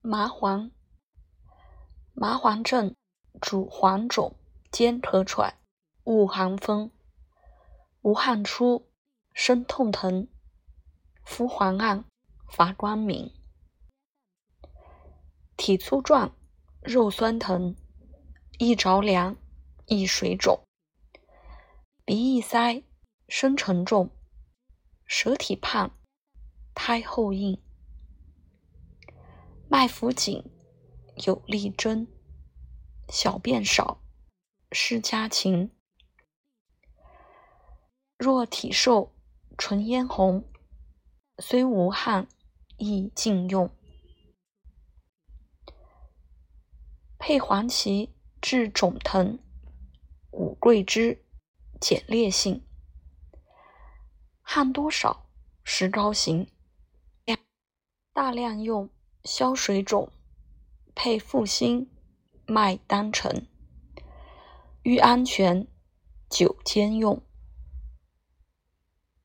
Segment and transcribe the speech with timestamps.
[0.00, 0.70] 麻黄，
[2.14, 2.94] 麻黄症
[3.40, 4.36] 主黄肿
[4.70, 5.58] 兼咳喘，
[6.04, 6.92] 恶寒风，
[8.02, 8.88] 无汗出，
[9.34, 10.28] 身痛疼，
[11.24, 12.04] 肤黄暗，
[12.48, 13.34] 乏光明，
[15.56, 16.32] 体粗壮，
[16.80, 17.74] 肉酸疼，
[18.60, 19.36] 易着凉，
[19.86, 20.62] 易水肿，
[22.04, 22.84] 鼻易塞，
[23.26, 24.10] 声沉重，
[25.06, 25.90] 舌体胖，
[26.72, 27.60] 苔厚硬。
[29.70, 30.50] 脉浮紧，
[31.26, 32.08] 有力针，
[33.10, 34.00] 小便少，
[34.72, 35.70] 湿家勤。
[38.16, 39.14] 若体瘦，
[39.58, 40.50] 唇咽红，
[41.36, 42.26] 虽无汗，
[42.78, 43.70] 亦禁用。
[47.18, 49.38] 配黄芪治肿疼，
[50.30, 51.26] 五桂枝
[51.78, 52.66] 减烈性。
[54.40, 55.28] 汗多少，
[55.62, 56.50] 石膏行，
[58.14, 58.88] 大量用。
[59.24, 60.10] 消水肿，
[60.94, 61.90] 配复心
[62.46, 63.46] 脉丹沉，
[64.82, 65.66] 欲安全，
[66.30, 67.22] 久煎用。